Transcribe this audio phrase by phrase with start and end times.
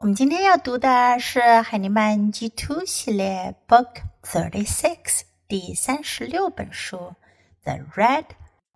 [0.00, 7.16] 我们今天要读的是海尼曼 G Two 系列 Book Thirty Six 第三十六本书
[7.64, 8.26] 《The Red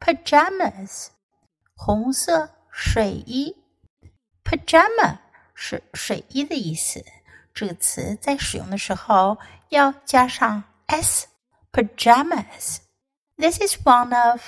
[0.00, 0.88] Pajamas》
[1.74, 3.54] 红色睡衣。
[4.42, 5.18] Pajama
[5.54, 7.04] 是睡衣的意思，
[7.52, 9.36] 这个词在使用的时候
[9.68, 11.26] 要加上 s。
[11.70, 12.78] Pajamas.
[13.36, 14.40] This is one of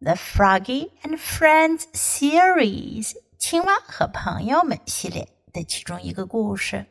[0.00, 5.35] the Froggy and Friends series 青蛙和朋友们系列。
[5.55, 6.85] 的其中一个故事。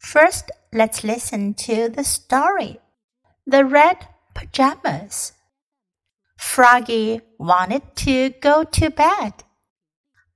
[0.00, 2.80] First, let's listen to the story.
[3.46, 5.32] The Red Pajamas.
[6.38, 9.44] Froggy wanted to go to bed.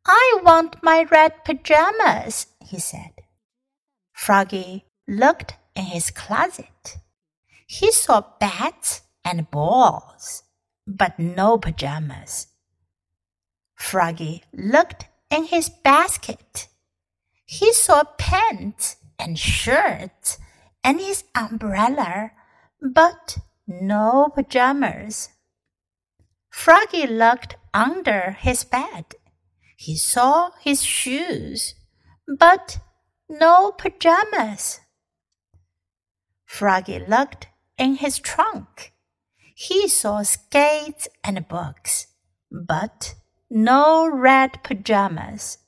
[0.05, 3.13] I want my red pajamas, he said.
[4.13, 6.99] Froggy looked in his closet.
[7.67, 10.43] He saw bats and balls,
[10.87, 12.49] but no pajamas.
[13.77, 16.69] Froggy looked in his basket.
[17.50, 20.38] He saw pants and shirts
[20.84, 22.32] and his umbrella,
[22.82, 25.30] but no pajamas.
[26.50, 29.16] Froggy looked under his bed.
[29.78, 31.76] He saw his shoes,
[32.28, 32.80] but
[33.30, 34.82] no pajamas.
[36.46, 38.92] Froggy looked in his trunk.
[39.56, 42.08] He saw skates and books,
[42.52, 43.16] but
[43.50, 45.60] no red pajamas.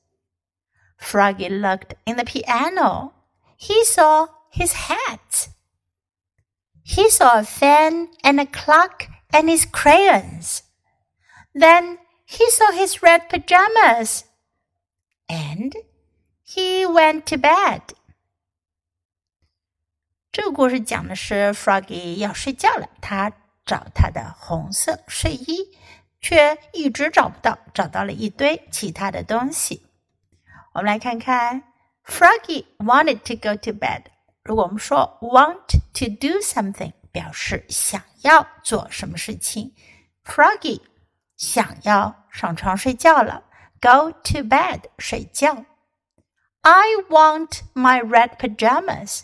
[0.98, 3.12] Froggy looked in the piano.
[3.56, 5.48] He saw his hat.
[6.82, 10.62] He saw a fan and a clock and his crayons.
[11.54, 14.24] Then he saw his red pajamas.
[15.28, 15.74] And
[16.42, 17.80] he went to bed.
[20.30, 23.32] 这个故事讲的是 Froggy 要睡觉了，他
[23.64, 25.78] 找他的红色睡衣，
[26.20, 29.86] 却一直找不到，找到了一堆其他的东西。
[30.78, 31.62] 我们来看看，
[32.04, 34.04] Froggy wanted to go to bed。
[34.42, 39.72] 如果我们说 want to do something，表示想要做什么事情，
[40.24, 40.80] Froggy
[41.36, 43.44] 想要上床睡觉了，
[43.80, 45.64] go to bed 睡觉。
[46.62, 49.22] I want my red pajamas。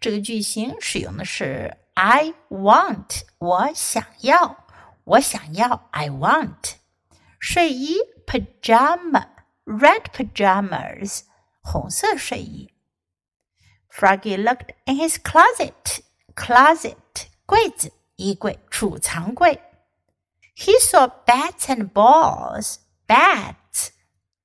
[0.00, 4.64] 这个句型使用的是 I want，我想要，
[5.04, 6.72] 我想要，I want
[7.38, 7.96] 睡衣
[8.26, 9.31] pajama。
[9.64, 11.22] red pajamas,
[11.60, 12.72] 红色睡衣。
[13.90, 16.00] Froggy looked in his closet,
[16.34, 16.96] closet
[17.46, 19.60] 柜子，衣柜，储藏柜。
[20.56, 23.90] He saw bats and balls, bats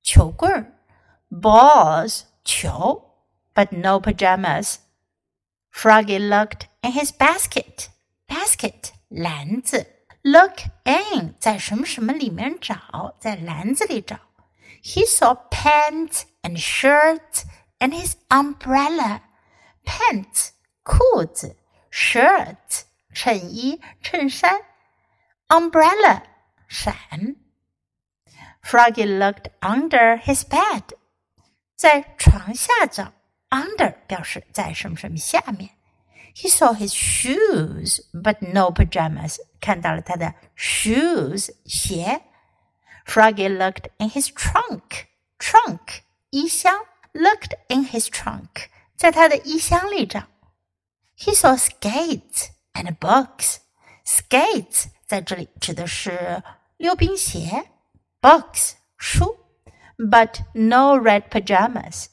[0.02, 0.72] 球棍儿，
[1.30, 4.76] balls 球，but no pajamas.
[5.72, 7.88] Froggy looked in his basket,
[8.26, 9.90] basket 篮子。
[10.22, 14.18] Look in 在什么什么里面找，在篮子里找。
[14.82, 17.44] he saw pants and shirts
[17.80, 19.22] and his umbrella.
[19.84, 20.50] Pants
[20.82, 21.56] 裤子，
[21.90, 24.60] shirts 衬衣、衬衫，
[25.48, 26.22] umbrella
[26.68, 27.36] 伞。
[28.62, 30.82] Froggy looked under his bed，
[31.76, 33.12] 在床下找，
[33.50, 35.70] under 表示在什么什么下面。
[36.34, 39.36] He saw his shoes, but no pajamas。
[39.60, 42.22] 看到了他的 shoes 鞋
[43.08, 45.06] Froggy looked in his trunk.
[45.38, 50.24] Trunk 衣箱 looked in his trunk 在他的衣箱里找。
[51.16, 53.58] He saw skates and books.
[54.04, 56.42] Skates 在这里指的是
[56.76, 57.70] 溜冰鞋，
[58.20, 59.38] books 书，
[59.96, 62.06] but no red pajamas.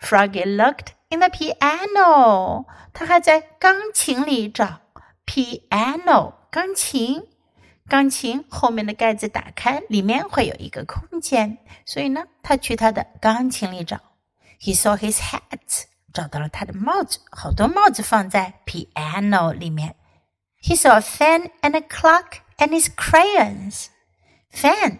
[0.00, 2.66] Froggy looked in the piano.
[2.92, 4.80] 他还在钢琴里找
[5.26, 7.28] piano 钢琴。
[7.89, 14.01] 钢琴后面的盖子打开，里面会有一个空间，所以呢，他去他的钢琴里找。
[14.59, 19.95] He saw his hat，找到了他的帽子，好多帽子放在 piano 里面。
[20.61, 23.85] He saw a fan and a clock and his crayons。
[24.51, 24.99] fan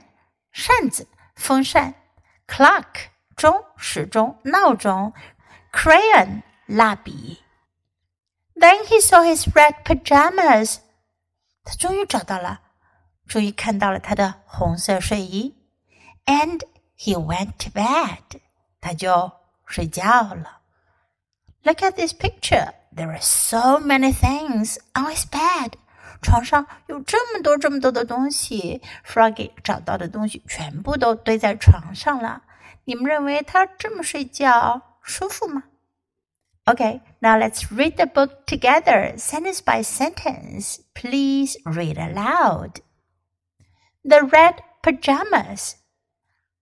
[0.53, 1.95] 扇子，风扇
[2.47, 2.85] ；clock
[3.35, 5.13] 钟，时钟，闹钟
[5.73, 7.43] ；crayon 蜡笔。
[8.55, 10.77] Then he saw his red pajamas。
[11.63, 12.61] 他终于找到了。
[13.26, 15.54] 终于看到了他的红色睡衣，
[16.26, 16.60] and
[16.98, 18.40] he went to bed，
[18.80, 19.32] 他就
[19.66, 20.60] 睡觉了。
[21.62, 22.72] Look at this picture.
[22.94, 25.72] There are so many things on his bed.
[26.20, 32.42] 床上有这么多这么多的东西，Froggy 找到的东西全部都堆在床上了。
[32.84, 35.64] 你们认为他这么睡觉舒服吗？
[36.64, 40.78] Okay, now let's read the book together, sentence by sentence.
[40.94, 42.74] Please read aloud
[44.03, 45.75] the red pajamas.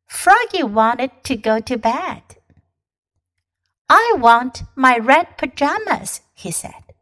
[0.07, 2.23] Froggy wanted to go to bed.
[3.89, 6.93] I want my red pajamas, he said.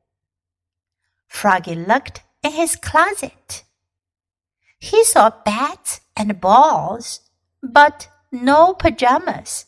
[1.27, 3.63] Froggy looked in his closet.
[4.80, 7.21] He saw bats and balls,
[7.62, 9.65] but no pajamas.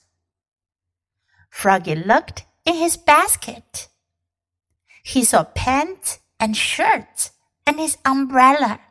[1.50, 3.88] Froggy looked in his basket.
[5.04, 7.32] He saw pants and shirts
[7.66, 8.82] and his umbrella,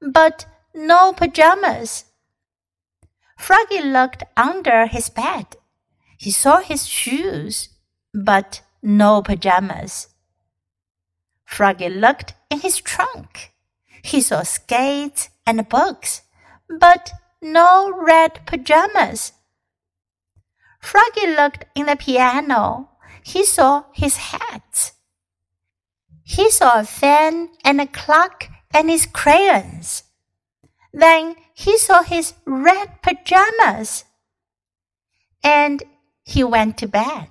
[0.00, 0.46] but
[0.76, 2.04] no pajamas.
[3.38, 5.56] Froggy looked under his bed.
[6.18, 7.70] He saw his shoes,
[8.12, 10.08] but no pajamas.
[11.44, 13.52] Froggy looked in his trunk.
[14.02, 16.22] He saw skates and books,
[16.68, 19.32] but no red pajamas.
[20.80, 22.90] Froggy looked in the piano.
[23.22, 24.92] He saw his hat.
[26.22, 30.02] He saw a fan and a clock and his crayons.
[30.95, 34.01] Then he saw his red pajamas.
[35.43, 35.81] And
[36.23, 37.27] he went to bed.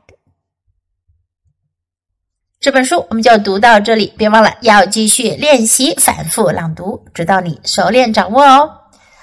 [2.58, 8.78] 这本书我们就读到这里，别忘了要继续练习反复朗读，直到你熟练掌握哦。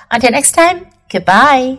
[0.09, 1.77] Until next time, goodbye.